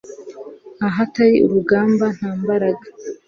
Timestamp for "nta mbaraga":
2.17-2.85